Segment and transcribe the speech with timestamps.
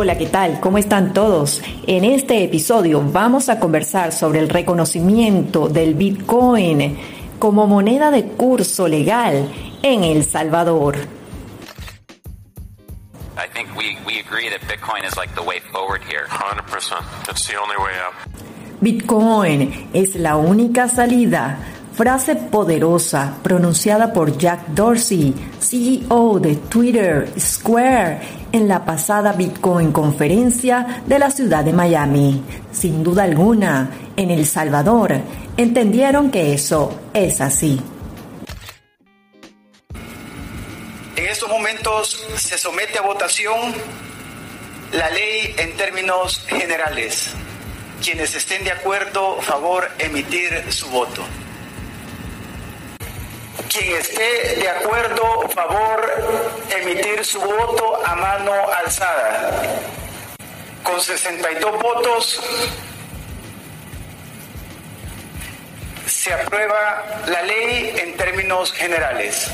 [0.00, 0.60] Hola, ¿qué tal?
[0.60, 1.60] ¿Cómo están todos?
[1.88, 6.96] En este episodio vamos a conversar sobre el reconocimiento del Bitcoin
[7.40, 9.52] como moneda de curso legal
[9.82, 10.98] en El Salvador.
[13.36, 16.26] I think we, we agree that Bitcoin is like the way forward here.
[16.28, 17.28] 100%.
[17.28, 18.14] It's the only way out.
[18.80, 21.58] Bitcoin es la única salida.
[21.98, 28.20] Frase poderosa pronunciada por Jack Dorsey, CEO de Twitter Square,
[28.52, 32.40] en la pasada Bitcoin conferencia de la ciudad de Miami.
[32.70, 35.20] Sin duda alguna, en El Salvador
[35.56, 37.80] entendieron que eso es así.
[41.16, 43.74] En estos momentos se somete a votación
[44.92, 47.30] la ley en términos generales.
[48.00, 51.24] Quienes estén de acuerdo, favor emitir su voto.
[53.78, 56.12] Quien esté de acuerdo, favor
[56.68, 59.52] emitir su voto a mano alzada.
[60.82, 62.40] Con 62 votos
[66.06, 69.48] se aprueba la ley en términos generales.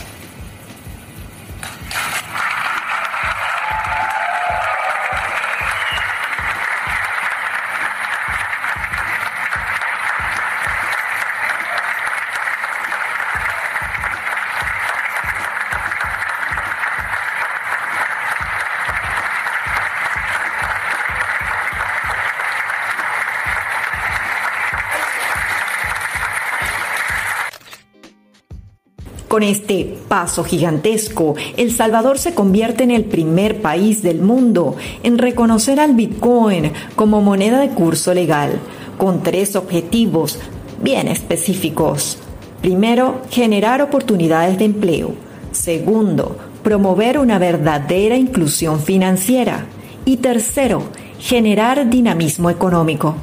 [29.35, 35.19] Con este paso gigantesco, El Salvador se convierte en el primer país del mundo en
[35.19, 38.61] reconocer al Bitcoin como moneda de curso legal,
[38.97, 40.39] con tres objetivos
[40.81, 42.19] bien específicos.
[42.63, 45.17] Primero, generar oportunidades de empleo.
[45.51, 49.67] Segundo, promover una verdadera inclusión financiera.
[50.05, 50.85] Y tercero,
[51.19, 53.17] generar dinamismo económico.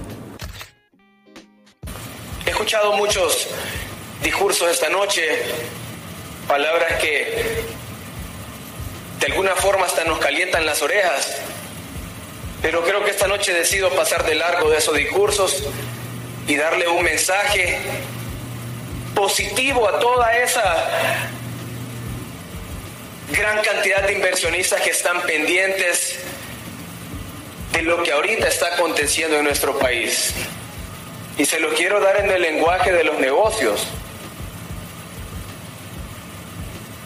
[2.46, 3.48] He escuchado muchos
[4.22, 5.22] discursos esta noche
[6.48, 7.64] palabras que
[9.20, 11.38] de alguna forma hasta nos calientan las orejas.
[12.62, 15.64] Pero creo que esta noche decido pasar de largo de esos discursos
[16.48, 17.80] y darle un mensaje
[19.16, 21.20] positivo a toda esa
[23.32, 26.20] gran cantidad de inversionistas que están pendientes
[27.72, 30.34] de lo que ahorita está aconteciendo en nuestro país.
[31.38, 33.88] Y se lo quiero dar en el lenguaje de los negocios.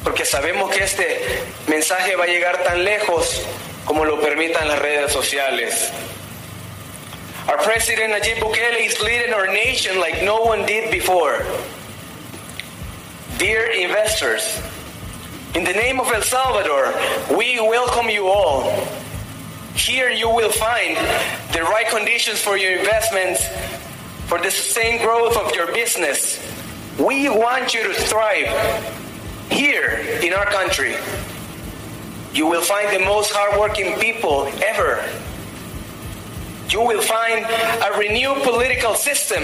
[0.06, 1.20] Porque sabemos que este
[1.68, 3.42] mensaje va a llegar tan lejos
[3.86, 5.92] como lo permitan las redes sociales.
[7.50, 11.44] Our president Najib Bukele is leading our nation like no one did before.
[13.40, 14.62] Dear investors,
[15.56, 16.94] in the name of El Salvador,
[17.36, 18.72] we welcome you all.
[19.74, 20.98] Here you will find
[21.52, 23.44] the right conditions for your investments,
[24.28, 26.40] for the sustained growth of your business.
[27.00, 29.02] We want you to thrive
[29.50, 30.96] here in our country,
[32.34, 35.04] you will find the most hardworking people ever.
[36.70, 39.44] You will find a renewed political system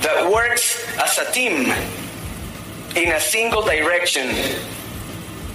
[0.00, 1.72] that works as a team
[2.96, 4.34] in a single direction,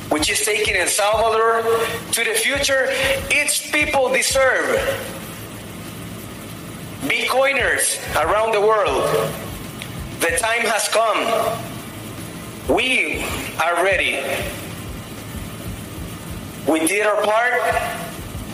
[0.10, 1.64] which is taking El Salvador
[2.12, 2.86] to the future
[3.32, 4.78] its people deserve.
[7.02, 9.04] Bitcoiners around the world,
[10.20, 11.18] the time has come
[12.72, 13.22] We
[13.60, 14.16] are ready.
[16.66, 17.60] We did our part.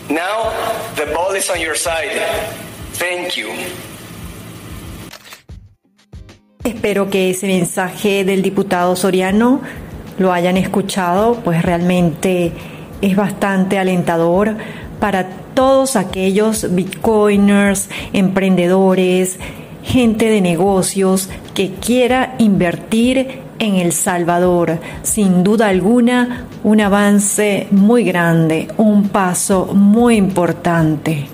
[0.10, 0.50] Now
[0.96, 2.18] the ball is on your side.
[2.94, 3.50] Thank you.
[6.64, 9.62] Espero que ese mensaje del diputado Soriano
[10.18, 12.54] lo hayan escuchado, pues realmente
[13.02, 14.56] es bastante alentador
[15.00, 19.38] para todos aquellos bitcoiners, emprendedores,
[19.84, 24.80] gente de negocios que quiera invertir en El Salvador.
[25.04, 31.28] Sin duda alguna, un avance muy grande, un paso muy importante.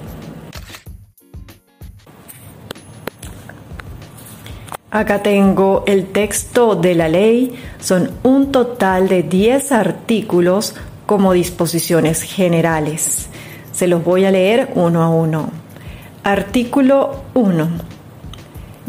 [4.91, 7.55] Acá tengo el texto de la ley.
[7.79, 10.75] Son un total de 10 artículos
[11.05, 13.27] como disposiciones generales.
[13.71, 15.49] Se los voy a leer uno a uno.
[16.23, 17.92] Artículo 1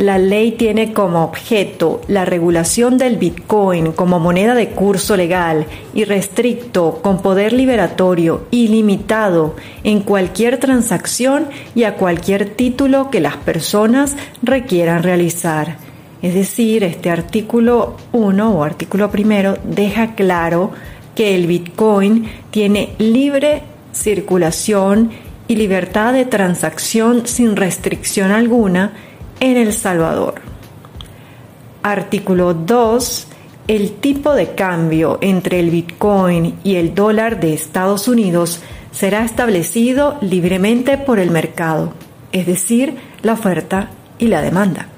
[0.04, 6.04] la ley tiene como objeto la regulación del Bitcoin como moneda de curso legal y
[6.04, 14.14] restricto con poder liberatorio ilimitado en cualquier transacción y a cualquier título que las personas
[14.42, 15.78] requieran realizar.
[16.20, 20.70] Es decir, este artículo 1 o artículo primero deja claro
[21.14, 23.62] que el Bitcoin tiene libre
[23.92, 25.10] circulación
[25.48, 28.92] y libertad de transacción sin restricción alguna
[29.44, 30.34] en El Salvador.
[31.82, 33.26] Artículo 2.
[33.68, 40.16] El tipo de cambio entre el Bitcoin y el dólar de Estados Unidos será establecido
[40.20, 41.92] libremente por el mercado,
[42.32, 44.88] es decir, la oferta y la demanda.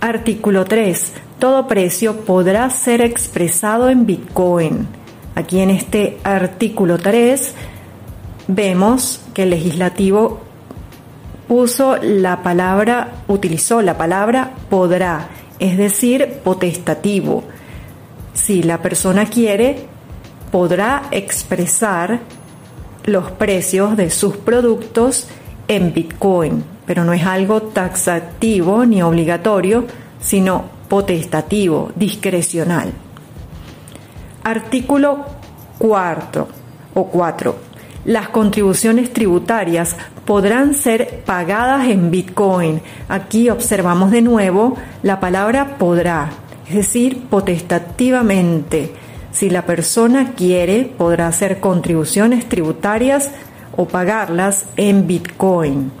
[0.00, 1.12] Artículo 3.
[1.38, 4.86] Todo precio podrá ser expresado en Bitcoin.
[5.34, 7.54] Aquí en este artículo 3
[8.48, 10.47] vemos que el legislativo
[11.48, 15.28] puso la palabra, utilizó la palabra podrá,
[15.58, 17.44] es decir, potestativo.
[18.34, 19.86] Si la persona quiere,
[20.52, 22.20] podrá expresar
[23.04, 25.26] los precios de sus productos
[25.66, 29.86] en Bitcoin, pero no es algo taxativo ni obligatorio,
[30.20, 32.92] sino potestativo, discrecional.
[34.44, 35.24] Artículo
[35.78, 36.48] cuarto
[36.94, 37.67] o 4.
[38.04, 42.80] Las contribuciones tributarias podrán ser pagadas en Bitcoin.
[43.08, 46.30] Aquí observamos de nuevo la palabra podrá,
[46.68, 48.92] es decir, potestativamente.
[49.32, 53.30] Si la persona quiere, podrá hacer contribuciones tributarias
[53.76, 55.92] o pagarlas en Bitcoin.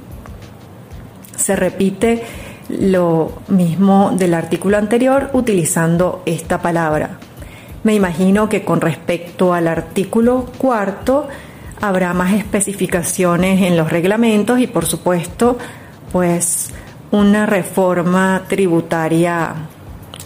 [1.36, 2.22] Se repite
[2.68, 7.18] lo mismo del artículo anterior utilizando esta palabra.
[7.84, 11.28] Me imagino que con respecto al artículo cuarto
[11.80, 15.58] habrá más especificaciones en los reglamentos y por supuesto
[16.12, 16.70] pues
[17.10, 19.54] una reforma tributaria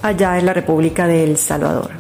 [0.03, 1.91] allá en la República de El Salvador.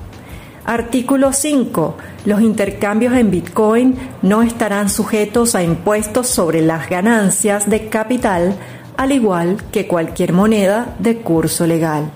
[0.64, 1.96] Artículo 5.
[2.24, 8.56] Los intercambios en Bitcoin no estarán sujetos a impuestos sobre las ganancias de capital,
[8.96, 12.12] al igual que cualquier moneda de curso legal.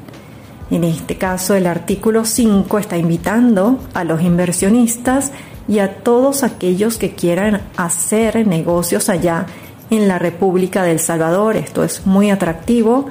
[0.71, 5.33] En este caso, el artículo 5 está invitando a los inversionistas
[5.69, 9.47] y a todos aquellos que quieran hacer negocios allá
[9.91, 11.57] en la República del Salvador.
[11.57, 13.07] Esto es muy atractivo,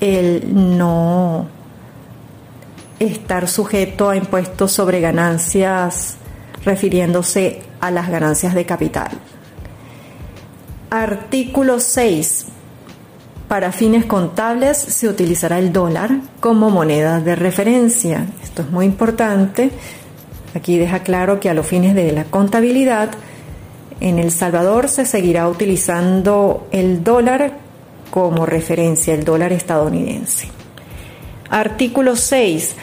[0.00, 1.46] el no
[2.98, 6.16] estar sujeto a impuestos sobre ganancias
[6.64, 9.10] refiriéndose a las ganancias de capital.
[10.90, 12.46] Artículo 6.
[13.48, 16.10] Para fines contables se utilizará el dólar
[16.40, 18.26] como moneda de referencia.
[18.42, 19.70] Esto es muy importante.
[20.56, 23.10] Aquí deja claro que a los fines de la contabilidad,
[24.00, 27.52] en El Salvador se seguirá utilizando el dólar
[28.10, 30.48] como referencia, el dólar estadounidense.
[31.50, 32.74] Artículo 6.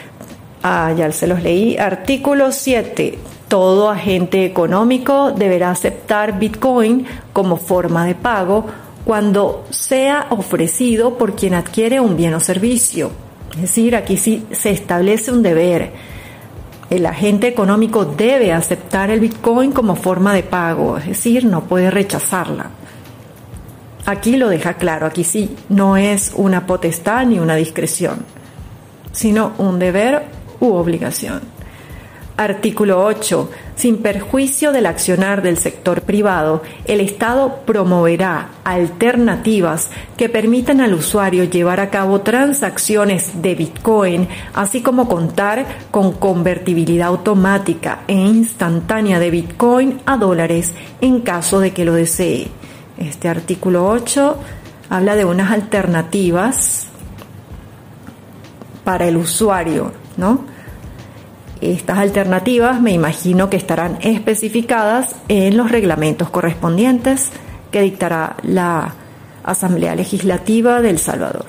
[0.62, 1.76] Ah, ya se los leí.
[1.76, 3.18] Artículo 7.
[3.48, 8.66] Todo agente económico deberá aceptar Bitcoin como forma de pago
[9.04, 13.10] cuando sea ofrecido por quien adquiere un bien o servicio.
[13.56, 16.13] Es decir, aquí sí se establece un deber.
[16.90, 21.90] El agente económico debe aceptar el Bitcoin como forma de pago, es decir, no puede
[21.90, 22.70] rechazarla.
[24.06, 28.24] Aquí lo deja claro, aquí sí, no es una potestad ni una discreción
[29.14, 30.24] sino un deber
[30.60, 31.40] u obligación.
[32.36, 33.48] Artículo 8.
[33.76, 41.44] Sin perjuicio del accionar del sector privado, el Estado promoverá alternativas que permitan al usuario
[41.44, 49.30] llevar a cabo transacciones de Bitcoin, así como contar con convertibilidad automática e instantánea de
[49.30, 52.48] Bitcoin a dólares en caso de que lo desee.
[52.98, 54.36] Este artículo 8
[54.90, 56.88] habla de unas alternativas
[58.82, 60.53] para el usuario, ¿no?
[61.60, 67.30] Estas alternativas me imagino que estarán especificadas en los reglamentos correspondientes
[67.70, 68.94] que dictará la
[69.42, 71.46] Asamblea Legislativa del Salvador.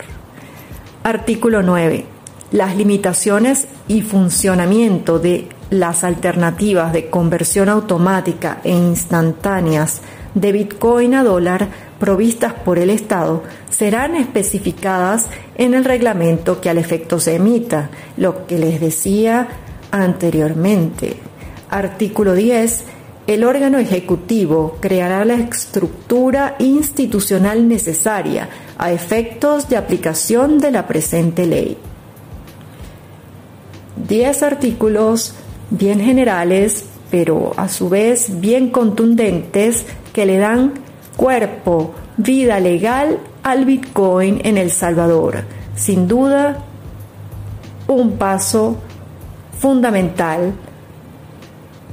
[1.03, 2.05] Artículo 9.
[2.51, 10.01] Las limitaciones y funcionamiento de las alternativas de conversión automática e instantáneas
[10.35, 11.67] de Bitcoin a dólar
[11.99, 18.45] provistas por el Estado serán especificadas en el reglamento que al efecto se emita, lo
[18.45, 19.47] que les decía
[19.91, 21.17] anteriormente.
[21.69, 22.83] Artículo 10.
[23.27, 31.47] El órgano ejecutivo creará la estructura institucional necesaria a efectos de aplicación de la presente
[31.47, 31.77] ley.
[34.07, 35.33] 10 artículos
[35.71, 40.73] bien generales, pero a su vez bien contundentes que le dan
[41.15, 45.43] cuerpo, vida legal al Bitcoin en El Salvador.
[45.75, 46.63] Sin duda,
[47.87, 48.77] un paso
[49.59, 50.53] fundamental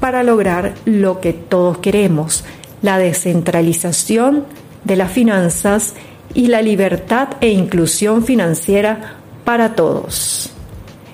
[0.01, 2.45] para lograr lo que todos queremos,
[2.83, 4.45] la descentralización
[4.85, 5.95] de las finanzas
[6.35, 10.53] y la libertad e inclusión financiera para todos.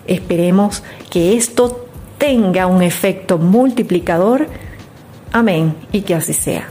[0.07, 1.87] Esperemos que esto
[2.17, 4.47] tenga un efecto multiplicador
[5.33, 6.69] Amén y que así sea.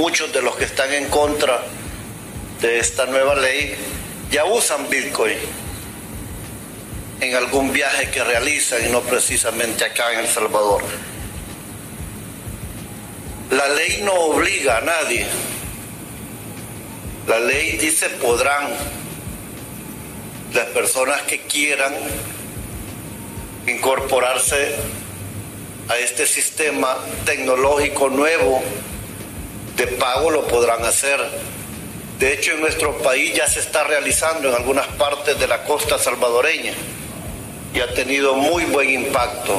[0.00, 1.60] Muchos de los que están en contra
[2.62, 3.74] de esta nueva ley
[4.30, 5.36] ya usan Bitcoin
[7.20, 10.82] en algún viaje que realizan y no precisamente acá en El Salvador.
[13.50, 15.26] La ley no obliga a nadie.
[17.26, 18.70] La ley dice podrán
[20.54, 21.94] las personas que quieran
[23.66, 24.76] incorporarse
[25.90, 28.62] a este sistema tecnológico nuevo
[29.80, 31.18] de pago lo podrán hacer.
[32.18, 35.98] De hecho, en nuestro país ya se está realizando en algunas partes de la costa
[35.98, 36.74] salvadoreña
[37.72, 39.58] y ha tenido muy buen impacto.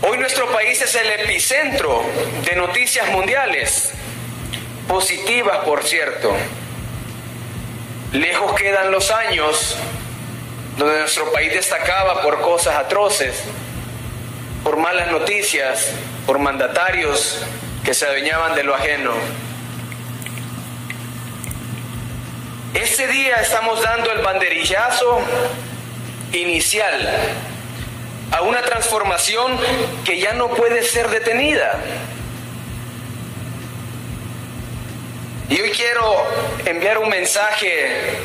[0.00, 2.02] Hoy nuestro país es el epicentro
[2.46, 3.90] de noticias mundiales,
[4.88, 6.34] positivas por cierto.
[8.12, 9.76] Lejos quedan los años
[10.78, 13.34] donde nuestro país destacaba por cosas atroces,
[14.64, 15.90] por malas noticias,
[16.26, 17.44] por mandatarios
[17.84, 19.12] que se adueñaban de lo ajeno.
[22.74, 25.20] Este día estamos dando el banderillazo
[26.32, 27.10] inicial
[28.30, 29.58] a una transformación
[30.04, 31.78] que ya no puede ser detenida.
[35.50, 36.24] Y hoy quiero
[36.64, 38.16] enviar un mensaje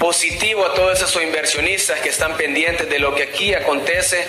[0.00, 4.26] positivo a todos esos inversionistas que están pendientes de lo que aquí acontece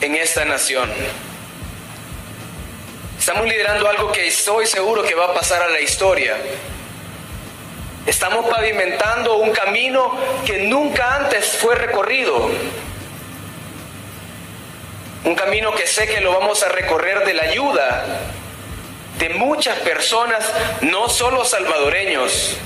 [0.00, 0.88] en esta nación.
[3.26, 6.36] Estamos liderando algo que estoy seguro que va a pasar a la historia.
[8.06, 10.16] Estamos pavimentando un camino
[10.46, 12.48] que nunca antes fue recorrido.
[15.24, 18.06] Un camino que sé que lo vamos a recorrer de la ayuda
[19.18, 20.48] de muchas personas,
[20.82, 22.56] no solo salvadoreños.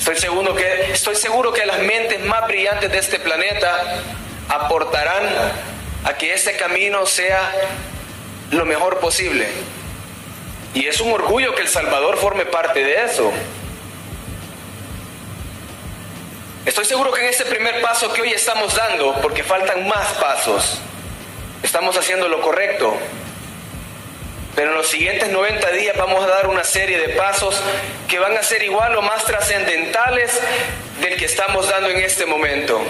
[0.00, 4.02] Estoy seguro que, estoy seguro que las mentes más brillantes de este planeta
[4.48, 5.22] aportarán
[6.02, 7.52] a que este camino sea
[8.50, 9.46] lo mejor posible.
[10.76, 13.32] Y es un orgullo que El Salvador forme parte de eso.
[16.66, 20.78] Estoy seguro que en este primer paso que hoy estamos dando, porque faltan más pasos,
[21.62, 22.94] estamos haciendo lo correcto.
[24.54, 27.58] Pero en los siguientes 90 días vamos a dar una serie de pasos
[28.06, 30.38] que van a ser igual o más trascendentales
[31.00, 32.82] del que estamos dando en este momento.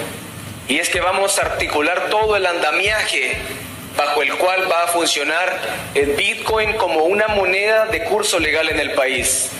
[0.66, 3.40] Y es que vamos a articular todo el andamiaje
[3.96, 5.60] bajo el cual va a funcionar
[5.94, 9.50] el Bitcoin como una moneda de curso legal en el país.